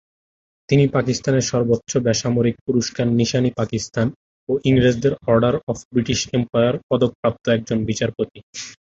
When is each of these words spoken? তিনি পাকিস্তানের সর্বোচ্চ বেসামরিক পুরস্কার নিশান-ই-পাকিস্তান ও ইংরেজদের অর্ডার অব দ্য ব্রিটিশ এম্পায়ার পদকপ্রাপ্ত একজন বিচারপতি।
তিনি 0.69 0.83
পাকিস্তানের 0.95 1.45
সর্বোচ্চ 1.51 1.91
বেসামরিক 2.05 2.55
পুরস্কার 2.65 3.05
নিশান-ই-পাকিস্তান 3.19 4.07
ও 4.49 4.63
ইংরেজদের 4.69 5.13
অর্ডার 5.27 5.55
অব 5.61 5.77
দ্য 5.77 5.89
ব্রিটিশ 5.91 6.19
এম্পায়ার 6.37 6.75
পদকপ্রাপ্ত 6.87 7.43
একজন 7.49 7.77
বিচারপতি। 7.89 8.39